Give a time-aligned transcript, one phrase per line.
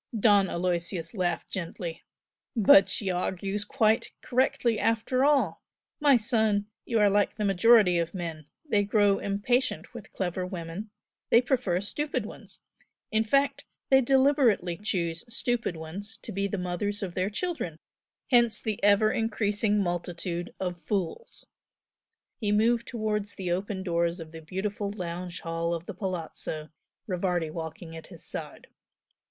[0.19, 2.03] Don Aloysius laughed gently.
[2.55, 5.61] "But she argues quite correctly after all!
[5.99, 10.89] My son, you are like the majority of men they grow impatient with clever women,
[11.29, 12.63] they prefer stupid ones.
[13.11, 17.77] In fact they deliberately choose stupid ones to be the mothers of their children
[18.31, 21.45] hence the ever increasing multitude of fools!"
[22.39, 26.69] He moved towards the open doors of the beautiful lounge hall of the Palazzo,
[27.05, 28.65] Rivardi walking at his side.